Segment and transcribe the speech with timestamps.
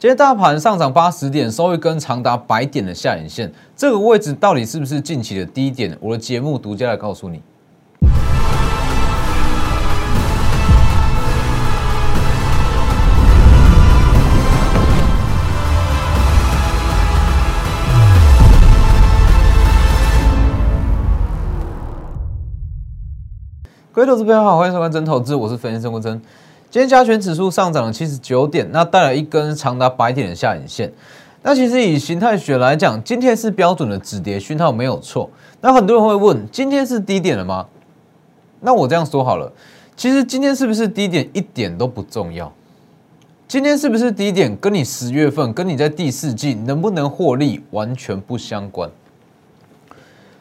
[0.00, 5.98] 今天大盘上涨八十点，收一根长达百点的下影线，这个位置到底是不是近期的低点？
[6.00, 7.42] 我的节目独家来告诉你。
[23.90, 26.22] 各位投资朋友好，欢迎收看真投资，我是分析师郭真。
[26.70, 30.92] 今天加权指数上涨了七十九点，那带来一根长达百点的下影线。
[31.42, 35.30] 那其实以形态学来讲，今天是标准的止跌讯号，没有错。
[35.62, 37.66] 那很多人会问，今天是低点了吗？
[38.60, 39.50] 那我这样说好了，
[39.96, 42.52] 其实今天是不是低点一点都不重要。
[43.46, 48.90] 今天是不是低点，跟你十月份，跟你在第四季能不能获利完全不相关。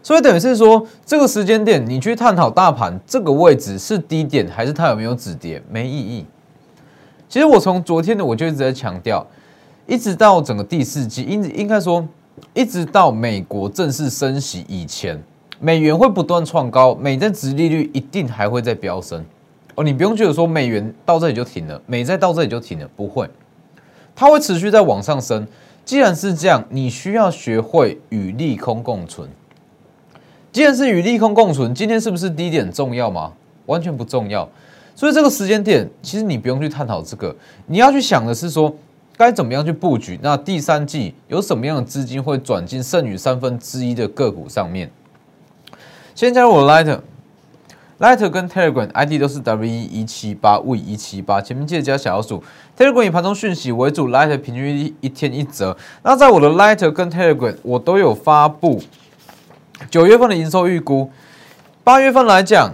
[0.08, 6.26] 所以等于是说，这个时间点你去探讨大盘这个位置是低点还是它有没有止跌，没意义。
[7.28, 9.28] 其实我从昨天的我就一直在强调，
[9.86, 12.08] 一直到整个第四季，应应该说，
[12.54, 15.22] 一直到美国正式升息以前，
[15.60, 19.22] 美元会不断创高，美债值利率一定还会再飙升。
[19.76, 23.30] 哦，你不用觉得说美元到这里就停了，美债到这里就停了，不会，
[24.16, 25.46] 它会持续在往上升。
[25.84, 29.30] 既然是这样，你需要学会与利空共存。
[30.58, 33.32] 既然是与利空共存，今天是不是低点重要吗？
[33.68, 34.50] 完全不重要。
[34.96, 37.36] 所以这个时间点，其实你不用去探讨这个，
[37.68, 38.74] 你要去想的是说，
[39.16, 40.20] 该怎么样去布局。
[40.20, 44.90] 那第三季有什么样的资金会转进剩余三分之一的个股上面？
[46.16, 52.44] 先加入我的 Lighter，Lighter 跟 Telegram ID 都是 W 一一七八 V 一七八，前面记得加小老鼠。
[52.76, 55.78] Telegram 以盘中讯息为主，Lighter 平均一天一折。
[56.02, 58.82] 那在我的 Lighter 跟 Telegram，我都有发布。
[59.90, 61.10] 九月份的营收预估，
[61.84, 62.74] 八月份来讲，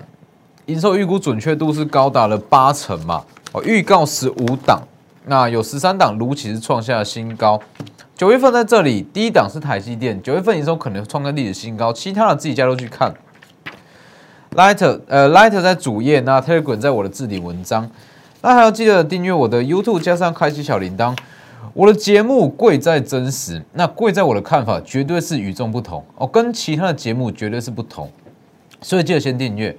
[0.65, 3.23] 营收预估准确度是高达了八成嘛？
[3.51, 4.81] 哦，预告十五档，
[5.25, 7.59] 那有十三档如期是创下了新高。
[8.15, 13.13] 九月份在这里，第一档是台积电，九月份营收可能创下历史新高，其他的自己加入去看。
[14.55, 17.89] Light，呃，Lighter 在主页，那 Telegram 在我的置顶文章，
[18.41, 21.15] 那还要记得订阅我的 YouTube，加上开启小铃铛。
[21.73, 28.09] 我的节目贵在真实，那贵在我的看法绝对是与众不同哦，跟其他的节目绝对是不同，
[28.81, 29.75] 所以记得先订阅。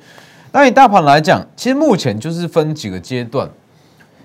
[0.52, 3.50] 那以大盘来讲，其实目前就是分几个阶段，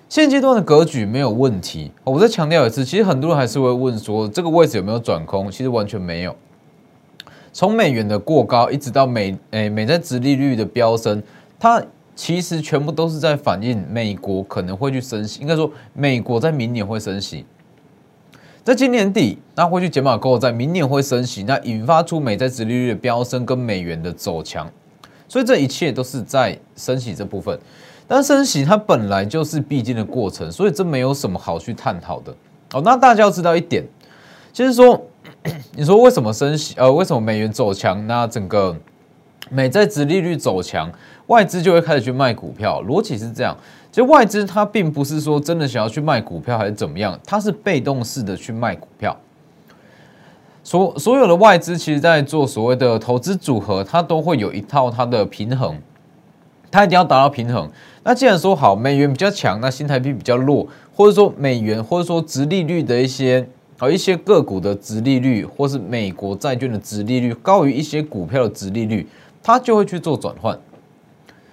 [0.08, 1.92] 现阶段的格局没有问题。
[2.03, 5.52] 我再强调一次，其实很多人还是会问说，这个位置有没有转空？
[5.52, 6.36] 其实完全没有。
[7.52, 11.22] 从美元的过高，一直到美诶美债殖利率的飙升，
[11.59, 11.84] 它。
[12.19, 17.46] 其实全部都是在反映美国可能会去升息，应该说美国在明年会升息，
[18.62, 24.69] 在今年底那会去减码购在明年会升息，那引发出美债殖利率的飙升跟美元的走强，
[25.29, 27.58] 所以这一切都是在升息这部分。
[28.06, 32.35] 但升息它本来就是必经的过程，所以这没有什么好去探讨的。
[32.74, 33.81] 哦，那大家要知道一点，
[34.52, 35.02] 就是说，
[35.72, 36.75] 你说为什么升息？
[36.78, 38.06] 呃，为什么美元走强？
[38.06, 38.75] 那整个
[39.50, 40.91] 美债殖利率走强？
[41.29, 43.56] 外资就会开始去卖股票，逻辑是这样。
[43.91, 49.16] 其实外资它并不是说真的想要去卖股票还是怎么样，它是被动式的去卖股票。
[50.63, 55.75] 所所有的外资其实在做所谓的投资组合，它都会有一套它的平衡，
[56.72, 57.69] 它一定要达到平衡。
[58.03, 63.47] 那既然说好美元比较强，那新台币比较弱，或者说美元或者说直利率的一些
[63.78, 69.07] 啊一些个股的直利率，或是美国债券的直利率高于一些股票的直利率，
[69.44, 70.59] 它就会去做转换。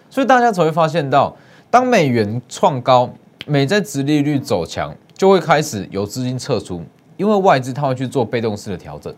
[0.08, 1.36] 所以大家才会发现到，
[1.70, 3.10] 当美元创高，
[3.46, 6.82] 美债殖利率走强，就会开始有资金撤出，
[7.16, 9.14] 因为外资它会去做被动式的调整。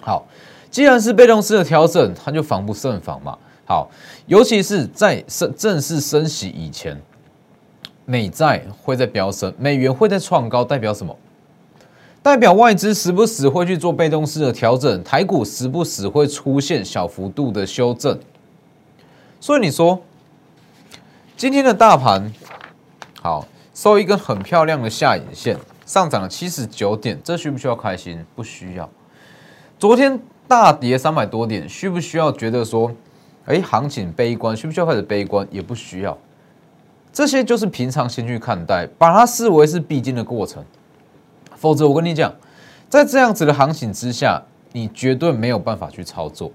[0.00, 0.26] 好，
[0.70, 3.38] 既然是被动式的调整，它就防不胜防嘛。
[3.64, 3.88] 好，
[4.26, 7.00] 尤其是在升正式升息以前，
[8.04, 11.16] 美债会在飙升，美元会在创高，代表什么？
[12.22, 18.18] 代表外资时不时会去做被动式的调整，台股时不时会出现小幅度的修正。
[19.42, 20.00] 所以你说，
[21.36, 22.32] 今天的大盘
[23.20, 23.44] 好
[23.74, 28.24] 收一根很漂亮的下影线，上涨了七十九点，这需不需要开心？
[28.36, 28.88] 不需要。
[29.80, 30.16] 昨天
[30.46, 32.92] 大跌三百多点，需不需要觉得说，
[33.46, 34.56] 哎，行情悲观？
[34.56, 35.44] 需不需要开始悲观？
[35.50, 36.16] 也不需要。
[37.12, 40.64] 这些就是平常心去看待，把它视为是必经的过程。
[41.56, 42.32] 否则，我跟你讲，
[42.88, 44.40] 在这样子的行情之下，
[44.70, 46.52] 你绝对没有办法去操作。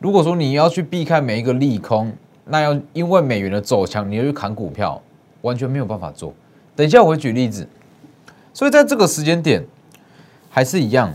[0.00, 2.12] 如果说你要去避开每一个利空，
[2.44, 5.00] 那要因为美元的走强，你要去砍股票，
[5.42, 6.32] 完全没有办法做。
[6.76, 7.68] 等一下我会举例子。
[8.54, 9.64] 所以在这个时间点，
[10.48, 11.12] 还是一样，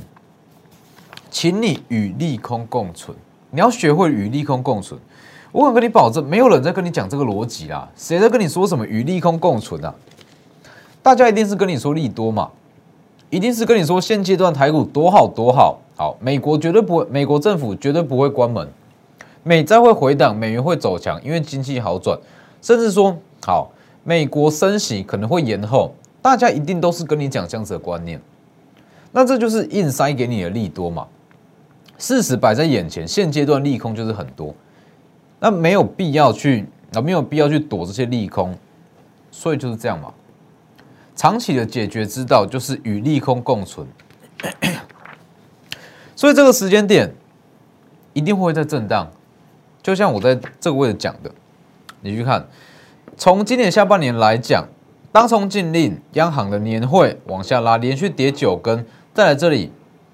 [1.31, 3.17] 请你与利空共存。
[3.51, 4.99] 你要学会与利空共存。
[5.51, 7.89] 我敢跟你保证，没有人在跟你讲这个逻辑啦。
[7.95, 9.93] 谁在跟你说什么与利空共存啊？
[11.01, 12.49] 大家一定是跟你说利多嘛。
[13.29, 18.67] 一定是跟你说现阶段台股多好多好，好，美国绝对不会，美国政府绝对不会关门，
[19.43, 22.17] 美债会回档，美元会走强，因为经济好转，
[22.61, 23.71] 甚至说好，
[24.03, 28.19] 美国升息可能会延后，大家一定都是跟你讲这样子的观念，
[29.11, 31.05] 那这就是硬塞给你的利多嘛，
[31.97, 34.55] 事实摆在眼前，现阶段利空就是很多，
[35.39, 38.57] 那没有必要去啊，没有必要去躲这些利空，
[39.29, 40.11] 所以就是这样嘛。
[41.15, 43.87] 长期的解决之道就是与利空共存，
[46.15, 47.13] 所以这个时间点
[48.13, 49.09] 一定会在震荡，
[49.81, 51.31] 就像我在这个位置讲的，
[52.01, 52.47] 你去看，
[53.17, 54.67] 从今年下半年来讲，
[55.11, 59.71] 当从禁令、央行的年会往下拉，连续跌九根，再来这里，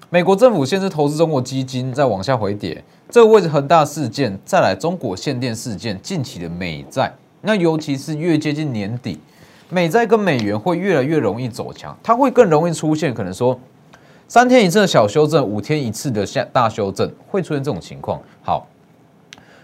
[0.08, 9.20] 美国政府限制投资中国基金再往下回跌，这个位置恒大事件，再来中国限电事件，近期的美债，那尤其是越接近年底。
[9.72, 13.56] 美债跟美元会越来越容易走强，它会更容易出现可能说
[14.30, 18.22] 三天一次的小修正，五天一次的下大修正，会出现这种情况。
[18.44, 18.64] 好，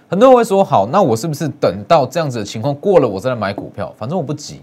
[0.08, 3.94] 很多人会说，好，那我是不是等到这样子的情况过了，我再来买股票？
[3.96, 4.60] 反正我不急，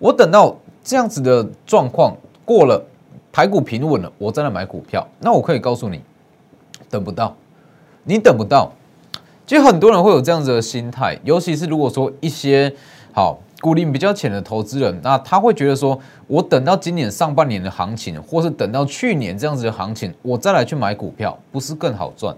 [0.00, 2.12] 我等到这样子的状况
[2.44, 2.84] 过了，
[3.30, 5.06] 台股平稳了，我再来买股票。
[5.20, 6.02] 那我可以告诉你，
[6.90, 7.32] 等不到，
[8.02, 8.72] 你等不到。
[9.46, 12.74] 其实很多人会有这样子的心态，尤其是如果说一些
[13.12, 13.38] 好。
[13.60, 22.34] 股龄比较浅的投资人，那他会觉得说，我等到今年上半年的行情，或是等到去年这样子的行情，我再来去买股票，不是更好赚？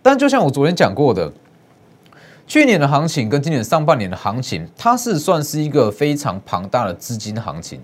[0.00, 1.32] 但就像我昨天讲过的，
[2.46, 7.80] 去年的行情跟今年上半年的行情，它是算是一个非常庞大的资金行情，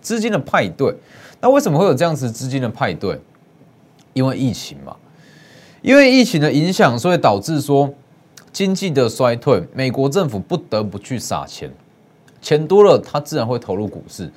[0.00, 0.94] 资金的派对。
[1.42, 3.20] 那为什么会有这样子资金的派对？
[4.14, 4.96] 因为疫情嘛，
[5.82, 7.92] 因为疫情的影响，所以导致说。
[8.52, 11.70] 经济的衰退，美国政府不得不去撒钱，
[12.42, 14.30] 钱多了，它自然会投入股市。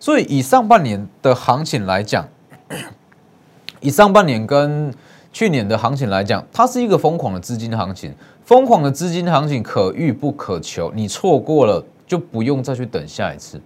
[0.00, 2.26] 所以以上半年的行情来讲，
[3.80, 4.92] 以上半年跟
[5.32, 13.60] 去年的行情来讲，它是一个疯狂的资金行情，疯狂的资金行情可遇不可求，你错过了就不用再去等下一次。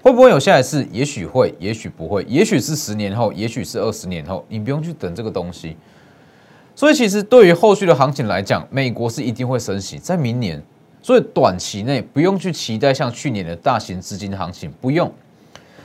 [0.00, 0.86] 会不会有下一次？
[0.90, 5.76] 也许会，也许不会，也许是十年后，也许是二十年后，你不用去等这个东西。
[6.74, 10.62] 所以，其实对于后续的行情来讲，美国是一定会升息，在明年。
[11.04, 15.12] 所以短期内不用去期待像去年的大型资金行情，不用。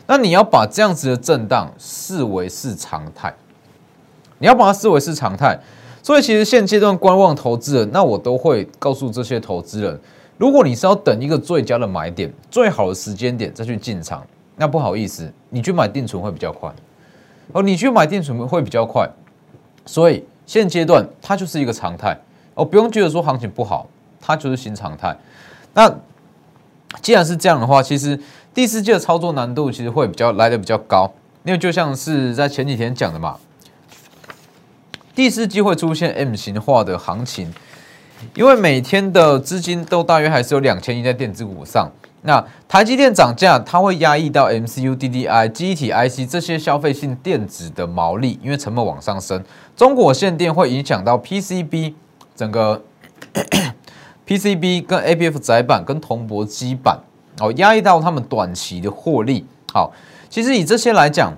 [0.06, 3.34] 那你要把这样子的震荡视为是常态，
[4.38, 5.60] 你要把它视为是常态。
[6.04, 10.00] 所以，其实现阶段观望投资人，那我都会告诉这些投资人，
[10.38, 14.24] 如果你是要等一个最佳的买点、最好的时间点再去进场，
[14.56, 16.72] 那不好意思，你去买定存会比较快。
[17.54, 19.10] 哦，你去买定存会比较快，
[19.88, 20.24] 所以。
[20.48, 22.18] 现阶段它就是一个常态
[22.56, 23.88] 哦，不用觉得说行情不好，
[24.20, 25.16] 它就是新常态。
[25.76, 25.94] 那
[27.02, 28.20] 既然是这样的话，其实
[28.54, 31.14] 第四季的操作难度其实会比较来的比较高，
[31.44, 33.38] 因为就像是在前几天讲的嘛，
[35.14, 37.54] 第四季会出现 M 型化的行情，
[38.34, 41.92] 因为每天的资金都大约还是有两千亿在电子股上。
[42.24, 49.42] 那台积电涨价，它会压抑到 MCU、DDI、记忆体 IC 这些消费性电子的毛利，因为成本往上升。
[49.76, 51.94] 中国限电会影响到 PCB
[52.36, 52.82] 整个
[54.28, 57.00] PCB 跟 ABF 载板跟铜箔基板，
[57.40, 59.46] 哦，压抑到他们短期的获利。
[59.72, 59.94] 好，
[60.28, 61.32] 其实以这些来讲，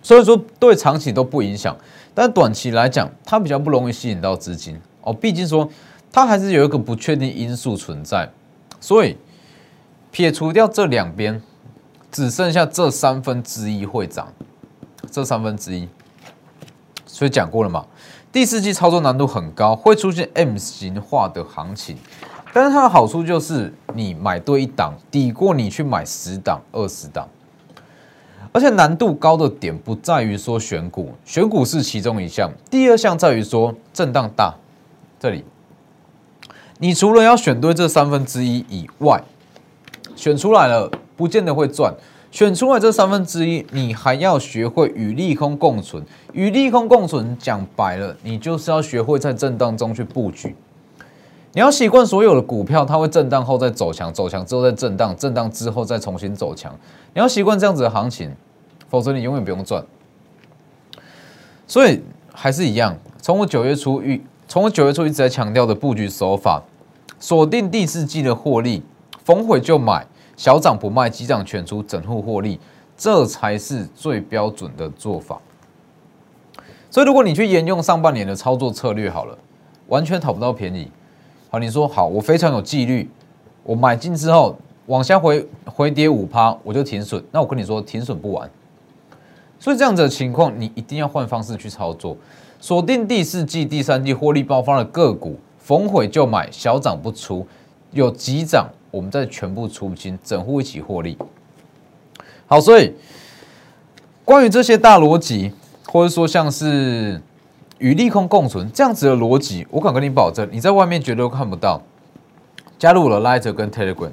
[0.00, 1.76] 所以说对长期都不影响，
[2.14, 4.80] 但短期来讲，它比较不容易吸引到资金。
[5.02, 5.68] 哦，毕竟说
[6.10, 8.30] 它还是有一个不确定因素存在，
[8.80, 9.16] 所以。
[10.18, 11.40] 撇除掉这两边，
[12.10, 14.26] 只剩下这三分之一会涨，
[15.12, 15.88] 这三分之一，
[17.06, 17.86] 所以讲过了嘛，
[18.32, 21.96] 第四季操作难度很高，会出现 M 型化的行情，
[22.52, 27.28] 但是它的好处就是你买对一档，抵过你去买十档、二十档，
[28.50, 34.52] 而且难度高的点不在于说选股，选股是其中一项，第二项在于说震荡大，
[35.20, 35.44] 这里，
[36.78, 39.22] 你除了要选对这三分之一以外。
[40.18, 41.94] 选出来了，不见得会赚。
[42.32, 46.04] 选出来这三分之一，你还要学会与利空共存。
[46.32, 50.56] 与利空共存，讲白了，你就是要学会在震荡中去布局。
[51.52, 56.74] 你要习惯所有的股票，它会震荡后再走强，走强之后再震荡，震荡之后再重新走强。
[57.14, 58.34] 你要习惯这样子的行情，
[58.90, 59.82] 否则你永远不用赚。
[61.68, 62.02] 所以
[62.34, 66.64] 还是一样，从我九月初预，从我九月初一直在强调的布局手法，
[67.20, 68.82] 锁定第四季的获利。
[69.28, 70.06] 逢回就买，
[70.38, 72.58] 小涨不卖，急涨全出，整户获利，
[72.96, 75.38] 这才是最标准的做法。
[76.88, 79.36] 所以，如果你去沿用上半年的操作策略，好了，
[79.88, 80.90] 完全讨不到便宜。
[81.50, 83.10] 好，你说好，我非常有纪律，
[83.64, 84.56] 我买进之后
[84.86, 87.22] 往下回回跌五趴，我就停损。
[87.30, 88.50] 那我跟你说，停损不完。
[89.58, 92.16] 所以这样子的情况，你一定要换方式去操作，
[92.58, 97.46] 锁定第四季、第三季获利爆发的个股，逢回就买，小涨不出，
[97.90, 101.16] 有急涨，我们再全部出清，整户一起获利。
[102.46, 102.94] 好，所以
[104.24, 105.52] 关于这些大逻辑，
[105.86, 107.20] 或者说像是
[107.78, 111.82] 与利空共存这样子的逻辑，我敢跟你保证，你在外面绝对看不到。
[112.78, 114.12] 加入了 Lighter 跟 Telegram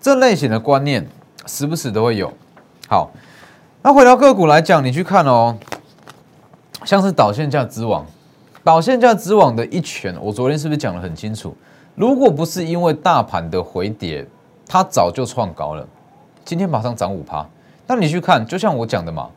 [0.00, 1.06] 这类型的观念，
[1.46, 2.32] 时不时都会有。
[2.88, 3.10] 好。
[3.84, 5.58] 那回到个股来讲，你去看哦，
[6.84, 8.06] 像是导线价之王，
[8.62, 11.56] 导线价之王的一拳，我昨天是不是讲的很清楚？
[11.94, 14.26] 如果不是因为大盘的回跌，
[14.66, 15.86] 它早就创高了，
[16.44, 17.46] 今天马上涨五趴。
[17.86, 19.28] 那你去看，就像我讲的嘛，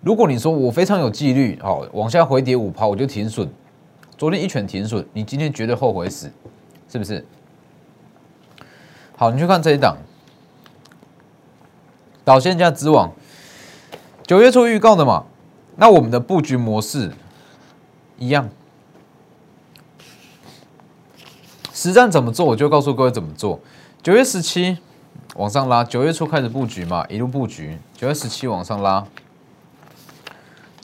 [0.00, 3.48] 如果你说我非常有纪律，好往下回跌五趴我就停损，
[4.16, 6.30] 昨天一拳停损，你今天绝对后悔死，
[6.88, 7.24] 是不是？
[9.16, 9.96] 好，你去看这一档
[12.24, 13.10] 导线价之网。
[14.26, 15.24] 九月初预告的嘛，
[15.76, 17.12] 那我们的布局模式
[18.18, 18.48] 一样，
[21.84, 23.60] 实战怎么做，我就告诉各位怎么做。
[24.02, 24.78] 九月十七
[25.36, 27.78] 往上拉，九月初开始布局嘛，一路布局。
[27.94, 29.06] 九月十七往上拉，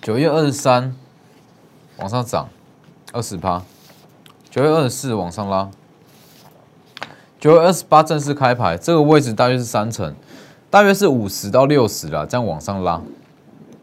[0.02, 0.94] 九月二十三
[1.96, 2.50] 往上涨
[3.12, 3.62] 二十趴，
[4.50, 5.70] 九月二十四往上拉，
[7.38, 10.14] 九月二十八正式开牌，这个位置大约是三成，
[10.68, 13.00] 大约是五十到六十了，这样往上拉。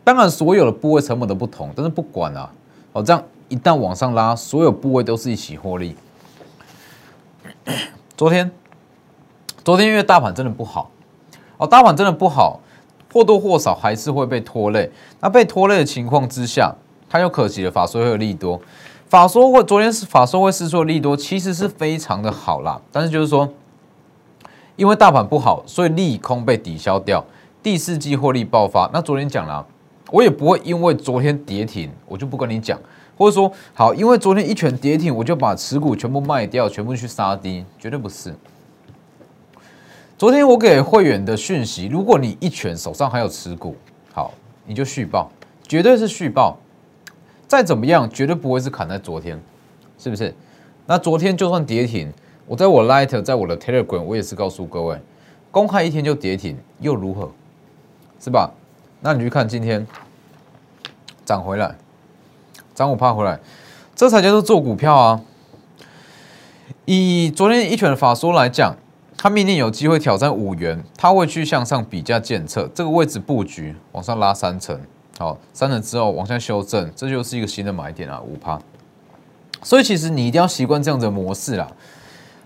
[0.03, 2.51] 当然，所有的部位成本都不同，但是不管啊，
[2.93, 5.95] 哦，这样一旦往上拉，所有部位都是一起获利。
[8.17, 8.49] 昨天，
[9.63, 10.89] 昨天因为大盘真的不好，
[11.57, 12.59] 哦，大盘真的不好，
[13.13, 14.89] 或多或少还是会被拖累。
[15.19, 16.73] 那被拖累的情况之下，
[17.07, 18.59] 它又可惜了法说会有利多，
[19.07, 22.81] 法说会昨天是法说会试错利多，其实是非常的好啦。
[22.91, 23.47] 但是就是说，
[24.75, 27.23] 因为大盘不好，所以利空被抵消掉，
[27.61, 28.89] 第四季获利爆发。
[28.91, 29.63] 那昨天讲了。
[30.09, 32.79] 我也不会因为昨天跌停，我就不跟你讲，
[33.17, 38.33] 或者说好，因为昨天一拳跌停，我就把持股全部卖掉，全部去杀低，绝对不是。
[40.17, 43.75] 昨天我给会员的讯息，如果你一拳手上还有持股，
[44.13, 44.33] 好，
[44.65, 45.31] 你就续报，
[45.67, 46.57] 绝对是续报。
[47.47, 49.41] 再怎么样，绝对不会是砍在昨天，
[49.97, 50.33] 是不是？
[50.85, 52.11] 那昨天就算跌停，
[52.45, 54.99] 我在我 Light，在我的 Telegram，我也是告诉各位，
[55.49, 57.31] 公开一天就跌停又如何？
[58.19, 58.51] 是吧？
[58.99, 59.85] 那你去看今天
[61.23, 61.75] 涨回来，
[62.77, 63.39] 涨五趴回来，
[63.95, 65.19] 这才叫做做股票啊！
[66.85, 68.75] 以昨天一拳的法说来讲，
[69.17, 74.79] 它明年有机会挑战五元，它会去向上比价检测这个位置布局，往上拉三层，
[75.17, 78.61] 好，三层之后往下修正，这就是一个新的买点啊，五趴。
[79.63, 81.67] 所以其实你一定要习惯这样的模式啦。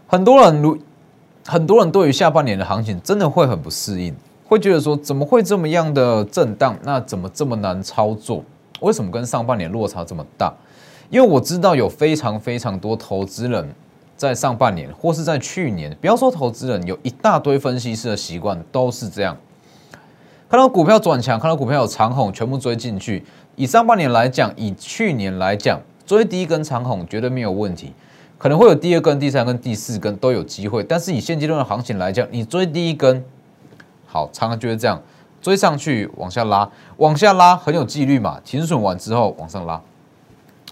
[0.08, 0.78] 很多人如
[1.46, 4.16] 很多人对于下半年的行情真的会很不适应。
[4.48, 6.78] 会觉得说怎么会这么样的震荡？
[6.84, 8.46] 那怎么这么难操作？
[8.82, 10.54] 为什么跟上半年落差这么大？
[11.10, 13.74] 因为我知道有非常非常多投资人
[14.16, 19.36] 在上半年或是在去年，不要说投资人，有一大堆分析师的习惯都是这样：
[20.50, 23.24] 看到股票转强，看到股票有长虹，全部追进去。
[23.56, 27.94] 以上半年来讲，以去年来讲，追第一根长虹绝对没有问题，
[28.38, 30.84] 可能会有第二根、第三根、第四根都有机会。
[30.84, 33.24] 但是以现阶段的行情来讲，你追第一根。
[34.06, 35.02] 好，常常就是这样，
[35.42, 38.40] 追上去往下拉，往下拉很有纪律嘛。
[38.46, 39.82] 停损完之后往上拉，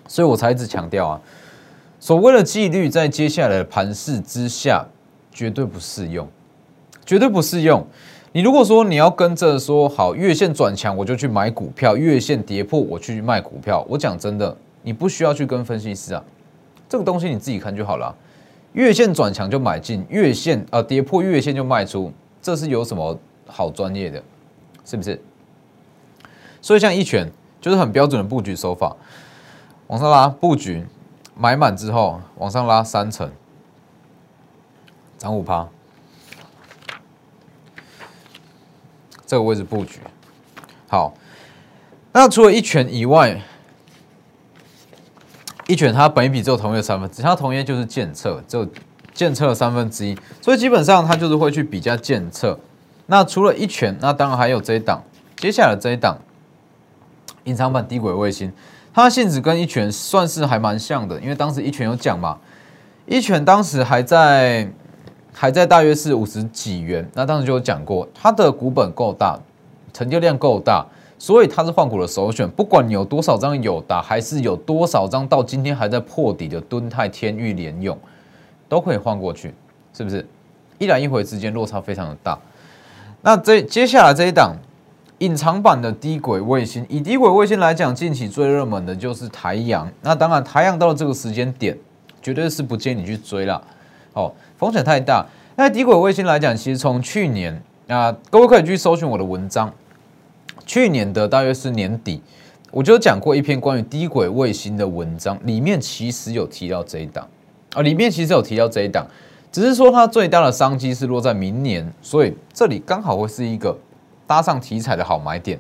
[0.07, 1.21] 所以我才一直强调啊，
[1.99, 4.85] 所谓的纪律在接下来的盘势之下
[5.31, 6.27] 绝对不适用，
[7.05, 7.85] 绝对不适用。
[8.31, 16.23] 你如果说你要跟着说好月线转强我就去买股票，月线跌破我去卖股票，我讲真的，你不需要去跟分析师啊，
[16.87, 18.15] 这个东西你自己看就好了。
[18.73, 23.17] 月线转强就买进，月线啊跌破月线就卖出，这是有什么？
[23.51, 24.21] 好专业的，
[24.89, 25.21] 是不是？
[26.61, 27.31] 所以像一拳
[27.61, 28.95] 就是很标准的布局手法，
[29.85, 30.83] 往上拉布局，
[31.35, 33.31] 买满之后往上拉三层，
[35.19, 35.67] 涨五趴，
[39.27, 39.99] 这个位置布局
[40.87, 41.13] 好。
[42.11, 43.39] 那除了一拳以外，
[45.67, 48.67] 一拳它本一比只有同业三分之，它同业就是建测，只有
[49.13, 52.59] 建测三分之一，所以基本上它就是会去比较建测。
[53.11, 55.01] 那除了一拳，那当然还有这一档，
[55.35, 56.15] 接下来这一档
[57.45, 58.53] 隐藏版低轨卫星，
[58.93, 62.37] 它的性质跟一拳算是还蛮像的，因为当时一拳有讲嘛，
[63.07, 64.71] 一拳当时还在
[65.33, 69.39] 还在大约是五十几元，那当时就有讲过，它的股本够大，
[69.91, 70.85] 成交量够大，
[71.17, 77.97] 所以它是换股的首选，不管你有多少张有达，还是有多少张到今天还在破底的敦泰、天域、联用，
[78.67, 79.51] 都可以换过去，
[79.95, 80.23] 是不是？
[80.77, 82.37] 一来一回之间落差非常的大。
[83.21, 84.55] 那这接下来这一档
[85.19, 89.91] 隐藏版的低轨卫星，以低轨卫星来讲，近期最热门的就是台阳。
[90.01, 91.77] 那当然，台阳到了这个时间点，
[92.21, 93.61] 绝对是不建议你去追了，
[94.13, 95.25] 哦，风险太大。
[95.57, 99.73] 那低轨卫星来讲，其实从去年啊，各位可以去搜寻我的文章，
[100.65, 102.21] 去年的大约是年底。
[102.71, 107.27] 我就讲过一篇关于低轨卫星的文章，里面其实有提到这一档
[107.73, 109.05] 啊，里面其实有提到这一档，
[109.51, 113.77] 只是说它最大的商机是落在明年，所以这里刚好会是一个
[114.27, 115.59] 搭上题材的好买点。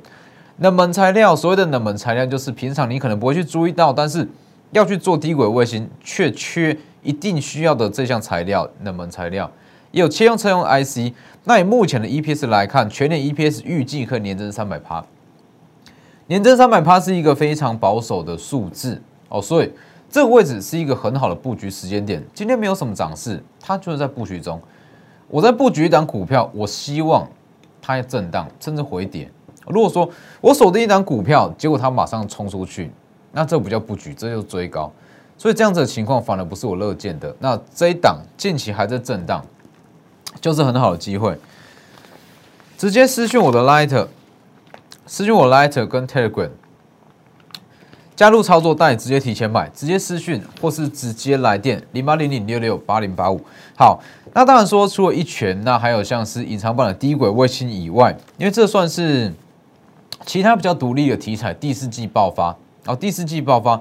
[0.57, 4.27] 冷门材料，所谓的冷门材料就是平常你可能不会去注意到，但是
[4.71, 9.49] 要去做低轨卫星却缺一定需要的这项材料，冷门材料
[9.91, 11.13] 也有切用车用 IC。
[11.45, 15.03] 那以目前的 EPS 来看，全年 EPS 预计可以年增三百趴。
[16.27, 19.71] 年增三百趴是一个非常保守的数字哦，所以
[20.09, 22.23] 这个位置是一个很好的布局时间点。
[22.33, 24.59] 今天没有什么涨势，它就是在布局中。
[25.27, 27.27] 我在布局一档股票，我希望
[27.81, 29.29] 它震荡甚至回跌。
[29.67, 30.09] 如果说
[30.41, 32.91] 我锁定一档股票，结果它马上冲出去，
[33.31, 34.91] 那这不叫布局，这就追高。
[35.37, 37.33] 所以这样子的情况反而不是我乐见的。
[37.39, 39.45] 那这一档近期还在震荡，
[40.41, 41.37] 就是很好的机会。
[42.77, 44.07] 直接私讯我的 Lighter，。
[45.05, 46.49] 私讯我 Lighter 跟 Telegram，
[48.19, 53.39] 加入操作带，直接提前买，直接私讯或是直接来电零八零零六六八零八五。
[53.77, 53.97] 好，
[54.33, 59.33] 那当然说除了一拳，那还有像是隐藏版的低轨卫星以外，因为这算是
[60.25, 62.53] 其他比较独立的题材，第四季爆发。
[62.87, 63.79] 哦，第四季爆发，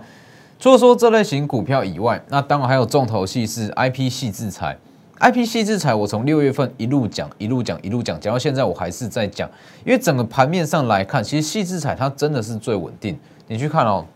[0.60, 4.78] 除了说这类型股票以外，那当然还有重头戏是 IP 系制裁。
[5.18, 9.50] I P 系制裁，我从六月份一路讲，一路讲，一路讲，讲到现在，我还是在讲。
[9.84, 13.18] 因为整个盘面上来看，其实细制裁它真的是最稳定。
[13.48, 14.06] 你去看哦，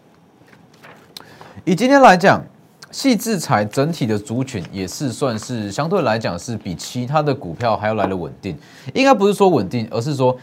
[1.64, 2.44] 以今天来讲，
[2.90, 8.58] 细制裁整体的族群也是算是相对来讲是比其他的股票还要来的稳定。
[8.94, 10.36] 应该不是说稳定，而是说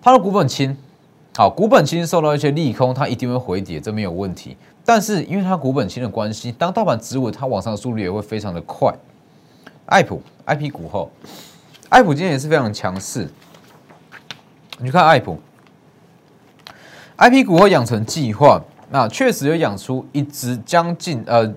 [0.00, 0.76] 它的股本轻。
[1.36, 4.56] 好，股本轻受到一些利空，它一定会回跌，这没有问题。
[4.84, 8.94] 但是因为它股本轻的关系，当大盘止稳，它往上的速率也会非常的快。
[9.86, 11.10] 爱普 I P 股后，
[11.88, 13.28] 爱普今天也是非常强势。
[14.78, 15.40] 你去看爱普
[17.16, 21.54] I P 股后养成计划，那确实有养出一只将近呃，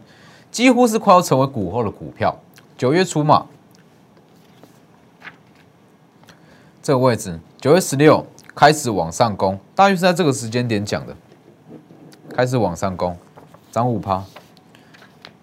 [0.51, 2.39] 几乎是快要成为股后的股票。
[2.77, 3.47] 九月初嘛，
[6.81, 11.15] 这个位置九月十六开始往上攻，大约是在这个时间点讲的，
[12.29, 13.17] 开始往上攻，
[13.71, 14.23] 涨五趴。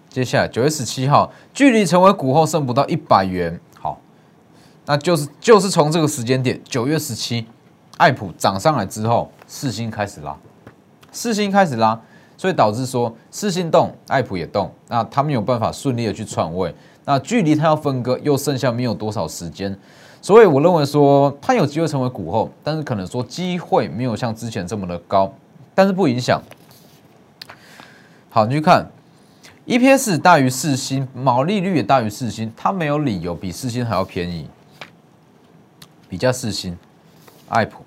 [0.09, 3.99] 接下来九月十七号，距离成为股后剩不到一百元，好，
[4.85, 7.47] 那就是就是从这个时间点，九月十七，
[7.97, 10.37] 爱普涨上来之后，四星开始拉，
[11.11, 11.99] 四星开始拉，
[12.37, 16.73] 所以导致说四星动，爱普也动，那他们有办法顺利的去串位，
[17.05, 19.77] 那距离它要分割又剩下没有多少时间，
[20.21, 25.33] 所以我认为说它有机会成为股后，但是可能说机会没有像之前这么的高，
[25.75, 26.41] 但是不影响。
[28.29, 28.89] 好，你去看。
[29.67, 34.49] EPS 大于四星，毛利率也大于四星，它没有理由比四星还要便宜。
[36.09, 36.77] 比较四星，
[37.47, 37.85] 爱普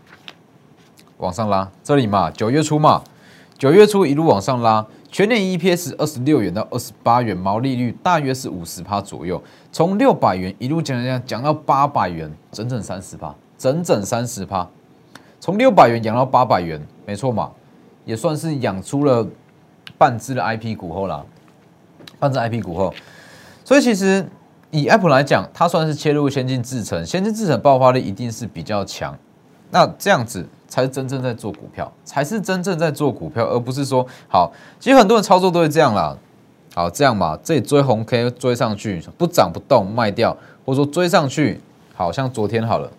[1.18, 3.02] 往上拉，这里嘛，九月初嘛，
[3.64, 14.68] 九月初一路往上拉，全年 EPS 二十六元到二十八元，毛利率大约是五十趴左右，从六百元一路讲讲讲到八百元，整整三十趴，整整三十趴，
[15.40, 17.50] 从六百元养到八百元，没错嘛，
[18.04, 19.26] 也算是养出了
[19.96, 21.24] 半只的 IP 股后了。
[22.18, 22.92] 半只 IP 股后，
[23.64, 24.28] 所以其实
[24.72, 29.16] 以 Apple 来讲，它算是切入先进制程，先进制程爆发力一定是比较强。
[29.70, 34.52] 那这样子才是真正在做股票，才是真正在做股票，而不是说好。
[34.80, 36.18] 其实很多人操作都是这样啦，
[36.74, 41.60] 好这样嘛，这里追红 K 追上去不涨不动卖掉，或者说追上去，
[41.94, 42.90] 好像昨天好了，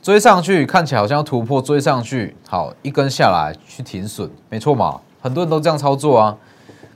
[0.00, 6.36] 追上去看起来好像要突破，追上去好一根下来去停损，没错嘛，很多人都这样操作啊。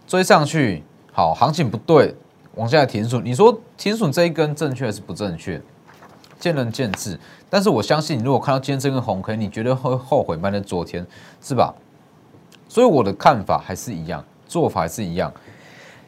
[0.06, 2.14] 追上去，好，行情不对，
[2.54, 3.24] 往下停损。
[3.24, 5.60] 你说停损这一根正确还是不正确？
[6.38, 7.18] 见仁见智。
[7.50, 11.06] 但是我相信，你如果看到今天这根红 K，你绝对会后悔买在昨天，
[11.40, 11.74] 是吧？
[12.68, 15.32] 所以我的看法还是一样，做法还是一样。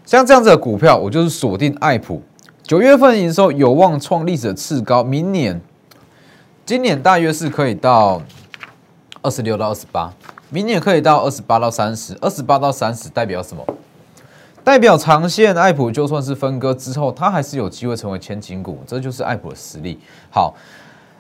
[0.05, 2.23] 像这样子的股票，我就是锁定爱普，
[2.63, 5.61] 九月份营收有望创历史的次高，明年，
[6.67, 8.21] 今年大约是可以到
[9.23, 10.13] 二十六到二十八，
[10.51, 13.65] 明年可以到二十八到三十，二十八到三十代表什么？
[14.63, 19.99] 代表长线，爱普就算是分割之后，它还是有机会成为千金股，这就是爱普的实力。
[20.31, 20.55] 好，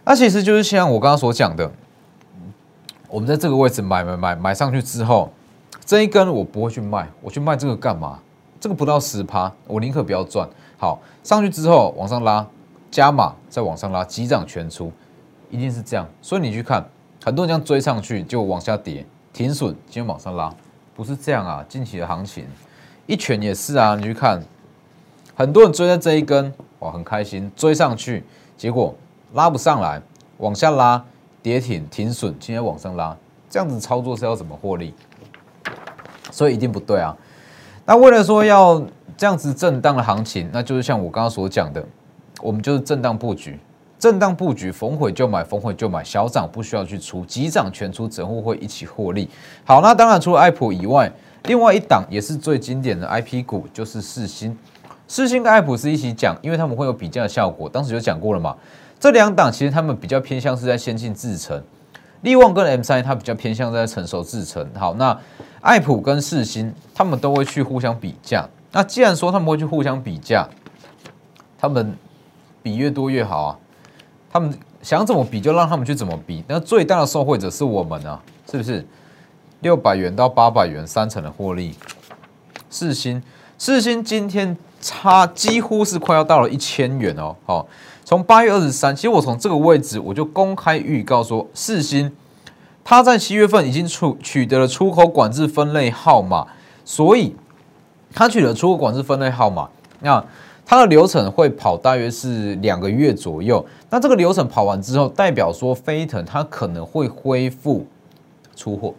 [0.05, 1.71] 那其实就是像我刚刚所讲的，
[3.09, 5.31] 我们在这个位置买买买买上去之后，
[5.85, 8.19] 这一根我不会去卖，我去卖这个干嘛？
[8.59, 10.49] 这个不到十趴，我宁可不要赚。
[10.77, 12.47] 好，上去之后往上拉，
[12.91, 14.93] 加码再往上拉，急涨全出，
[15.49, 16.07] 一定是这样。
[16.21, 16.85] 所以你去看，
[17.25, 20.53] 很多人这样追上去就往下跌，停损，今天往上拉，
[20.95, 21.65] 不是这样啊。
[21.69, 22.47] 近期的行情，
[23.07, 23.95] 一拳也是啊。
[23.95, 24.43] 你去看，
[25.35, 28.25] 很多人追在这一根，哇，很开心，追上去，
[28.57, 28.95] 结果
[29.33, 30.01] 拉不上来，
[30.39, 31.03] 往下拉，
[31.43, 33.17] 跌停，停损，今天往上拉，
[33.49, 34.93] 这样子操作是要怎么获利？
[36.31, 37.17] 所以一定不对啊。
[37.85, 38.83] 那为了说要
[39.17, 41.85] 这样子震荡的行情，那就是像我刚刚所讲的，
[42.41, 43.59] 我们就是震荡布局，
[43.99, 49.29] 震荡布局，逢回就买，逢回就买，小涨不需要去出，急涨全出，整户会一起获利。
[49.65, 51.11] 好，那当然除了爱普以外，
[51.45, 54.57] 另外一档也是最经典的 IP 股，就是四星。
[55.09, 57.69] 四星跟爱普是一起讲，因为他们会有比较的效果。
[57.69, 58.57] 当时就讲过了嘛，
[59.01, 61.61] 这两档其实他们比较偏向是在先进制程，
[62.21, 64.69] 利旺跟 M 三它比较偏向在成熟制程。
[64.79, 65.19] 好，那。
[65.63, 68.49] 爱普跟世新，他们都会去互相比价。
[68.73, 70.49] 那既然说他们会去互相比价，
[71.59, 71.95] 他们
[72.63, 73.59] 比越多越好啊。
[74.33, 76.43] 他们想怎么比就让他们去怎么比。
[76.49, 78.19] 那最大的受惠者是我们啊，
[78.51, 78.83] 是不是？
[79.61, 81.75] 六百元到八百元，三成的获利。
[82.71, 83.23] 世新，
[83.59, 87.37] 世新今天差几乎是快要到了一千元哦。
[87.45, 87.69] 好，
[88.05, 92.11] 从八月二十三，其实我从这个位置我就公开预告说，四星，
[92.83, 96.47] 它在七月份已经出取得了出口管制分类号码，
[96.85, 97.35] 所以
[98.13, 99.69] 它取得出口管制分类号码，
[100.01, 100.25] 那
[100.67, 103.65] 它的流程会跑大约是两个月左右。
[103.91, 107.87] 那这个流程跑完之后，代表说飞腾它可能会恢复
[108.57, 108.95] 出货。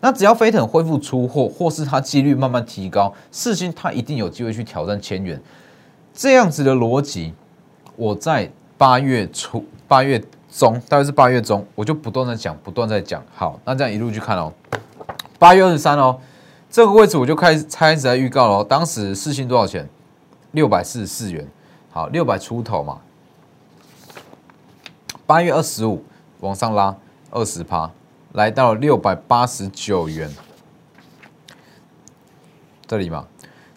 [0.00, 5.40] 那只要飞腾恢复出货，或是它几率慢慢提高，四星它一定有机会去挑战千元。
[6.12, 7.32] 这样子的逻辑，
[8.02, 10.20] 我在八月初八月。
[10.54, 13.24] 中大概是八月中，我就不断在讲，不断在讲。
[13.34, 14.52] 好，那这样一路去看哦。
[15.38, 16.20] 八月二十三哦，
[16.68, 18.62] 这个位置我就开始开始在预告了。
[18.62, 19.88] 当时四星多少钱？
[20.50, 21.48] 六百四十四元。
[21.90, 22.98] 好，六百出头嘛。
[25.24, 26.04] 八月二十五
[26.40, 26.94] 往上拉
[27.30, 27.90] 二十趴，
[28.32, 30.30] 来到六百八十九元。
[32.86, 33.24] 这里嘛，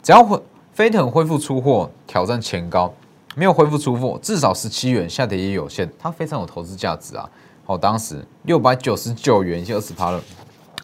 [0.03, 0.37] 只要恢
[0.73, 2.93] 飞腾恢复出货，挑战前高。
[3.37, 7.29] 没有恢复出货，至少十七元，下跌也有限，它非常有投资价值啊！
[7.65, 10.23] 好，当时六百九十九元，已经二十趴了。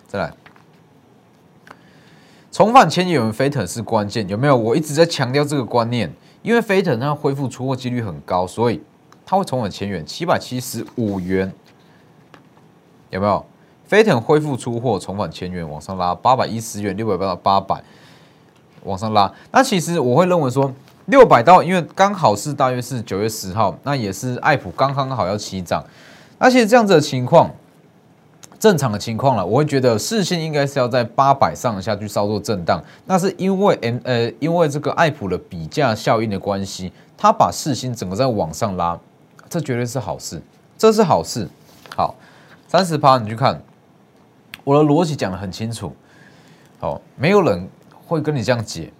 [0.05, 0.33] 再来，
[2.51, 4.57] 重返千元飞腾是关键，有没有？
[4.57, 8.81] 我一直在强调这个观念，因为飞腾它恢复出货几率很高，所以
[9.25, 11.53] 它会重返千元，七百七十五元，
[13.11, 13.45] 有没有？
[13.85, 17.81] 飞腾恢复出货，重返千元，往上拉八百一十元，六百八到八百，
[18.83, 19.33] 往上拉。
[19.53, 20.69] 那其实我会认为说。
[21.05, 25.83] 六百刀，因为刚好是大约是九月十号，那也是爱普刚刚好要起涨，
[26.37, 27.51] 而且这样子的情况，
[28.59, 38.97] 正常的情况了，我会觉得市信应该是要在八百上下去稍作震荡，那是因为 M 呃，因为这个爱普的比价效应的关系，它把市心整个在往上拉，
[39.49, 40.41] 这绝对是好事，
[40.77, 41.49] 这是好事。
[41.97, 42.15] 好，
[42.67, 43.61] 三十趴，你去看，
[44.63, 45.93] 我的逻辑讲的很清楚，
[46.79, 47.67] 好，没有人
[48.05, 48.93] 会跟你这样解。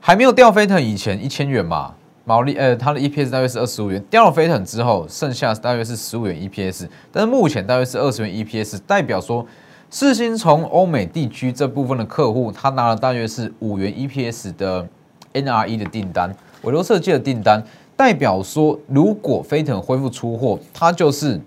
[0.00, 4.02] 还没有掉飞腾以前一千元嘛，毛利呃，它的 EPS 大约是二十五元。
[4.08, 9.44] 掉了飞腾之后，剩下大约是十五元 EPS，但是目前大约是二十元 EPS，代表说
[9.90, 14.86] 四星从欧美地区这部分的客户，他拿了大约是五元 EPS 的
[15.34, 17.62] NRE 的订单，尾流设计的订单，
[17.96, 21.40] 代表说如果飞腾恢复出货，它就是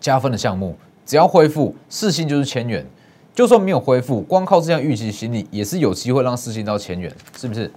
[0.00, 2.86] 加分的项目，只要恢复四星就是千元。
[3.34, 7.70] 就算没有恢复，光靠这样预期心理，也是有机会让四星到千元，是不是？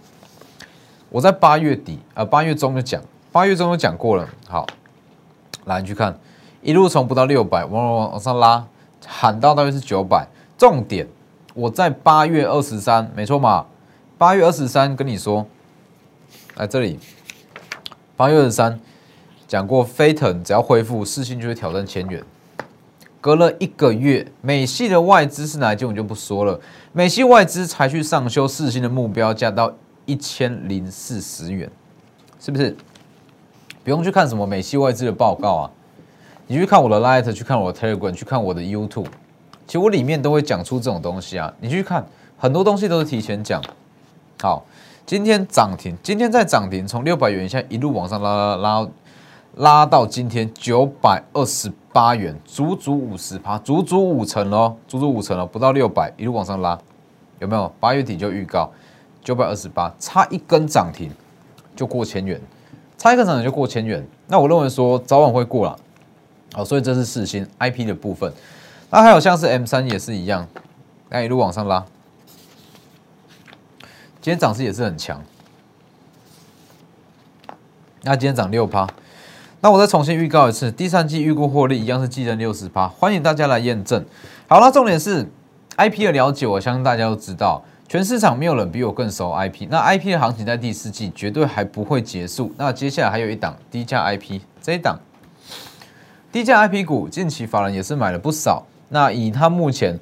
[1.10, 4.30] 我在八月底啊，八月中就讲，八月中就讲过了。
[4.48, 4.68] 好，
[5.66, 6.20] 来你去看，
[6.62, 8.68] 一路从不到六百，往往往上拉，
[9.06, 10.28] 喊到大约是九百。
[10.58, 11.08] 重点，
[11.56, 13.66] 我在八月二十三，没错嘛？
[14.18, 15.48] 八月二十三跟你说，
[16.56, 17.00] 来这里，
[18.16, 18.80] 八月二十三
[19.48, 22.24] 讲过，飞腾只要恢复，四星就会挑战千元。
[23.28, 26.58] 隔了一个月，美系的外资是哪一间我就不说了。
[26.94, 29.70] 美系外资才去上修四星的目标价到
[30.06, 31.70] 一千零四十元，
[32.40, 32.74] 是不是？
[33.84, 35.70] 不用去看什么美系外资的报告啊，
[36.48, 39.08] 你去看我的 Light，去看我的 Telegram，去看我的 YouTube，
[39.66, 41.54] 其实我里面都会讲出这种东西啊。
[41.60, 43.62] 你去看很多东西都是提前讲。
[44.42, 44.66] 好，
[45.06, 48.88] 今天涨停，今天在涨停，从六百元以下一路往上拉拉拉。
[49.58, 56.78] 拉到今天九百二十八元，足足五十趴，足足五成哦，足足五成哦，不到六百，一路往上拉，
[57.40, 57.72] 有没有？
[57.80, 58.72] 八月底就预告
[59.24, 61.12] 九百二十八，差一根涨停
[61.76, 62.40] 就过千元，
[63.00, 64.08] 差一根涨停就过千元。
[64.28, 65.80] 那我认为说早晚会过了，
[66.54, 68.32] 好，所以这是四星 IP 的部分。
[68.92, 70.48] 那还有像是 M 三也是一样，
[71.10, 71.84] 那一路往上拉，
[74.22, 75.20] 今天涨势也是很强。
[78.04, 78.88] 那今天涨六趴。
[79.60, 84.06] 那我再重新预告一次，第三季预估获利一样是季增六十趴，欢迎大家来验证。
[84.48, 85.28] 好了，重点是
[85.78, 89.68] IP 的了解，我相信大家都知道，全市场没有人比我更熟 IP。
[89.70, 92.54] 那 IP 的行情在第四季绝对还不会结束。
[92.56, 95.00] 那接下来还有一档低价 IP，这一档
[96.32, 98.64] 低价 IP 股近期法人也是买了不少。
[98.90, 100.00] 那以它目前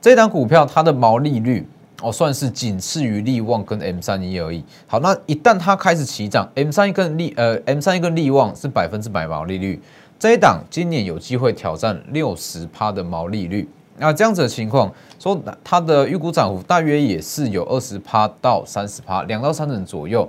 [0.00, 1.66] 这档股票，它的毛利率。
[2.02, 4.62] 哦，算是仅次于利旺跟 M 三一而已。
[4.86, 9.80] 好，那一旦它开始起涨，M 三一跟利呃 M 三一跟利旺是百分之百毛利率，
[10.18, 13.68] 这一档今年有机会挑战六十趴的毛利率。
[13.98, 20.28] 那这样子的情况，说它的预估涨幅大约也是有二十趴到三十趴，两到三成左右。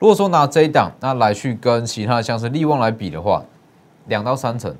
[0.00, 3.44] 如果说拿这一档那来去跟其他的像是利旺来比的话，
[4.08, 4.74] 两到三成。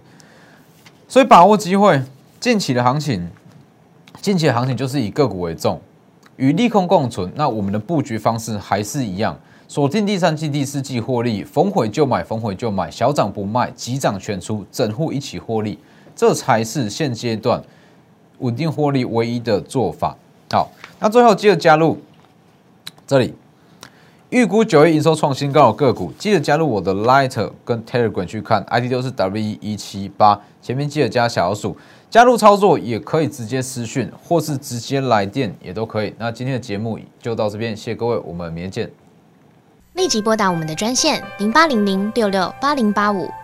[1.07, 2.03] 所以把握机会，
[2.41, 3.31] 近期的行情，
[4.21, 5.81] 近期的行情就是以个股为重。
[6.37, 15.79] 与利空共存，那我们的布局方式还是一样，锁定第三季、第四季获利，逢回就买，逢回就买，小涨不卖，急涨全出，整户一起获利，
[16.17, 17.63] 这才是现阶段
[18.39, 20.17] 稳定获利唯一的做法。
[20.51, 21.99] 好，那最后记得加入
[23.07, 23.35] 这里，
[24.35, 31.77] 预估九月营收创新高的个股，记得加入我的 Lighter 跟 Telegram 去看，ID 都是 W 一七八，前面记得加小数。
[32.11, 36.13] 加入操作也可以直接私讯，或是直接来电也都可以。
[36.19, 38.91] 那今天的节目就到这边，谢谢各位，我们明天见。
[39.93, 43.31] 立即拨打我们的专线零八零零六六八零八五